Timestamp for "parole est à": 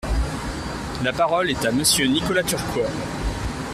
1.13-1.71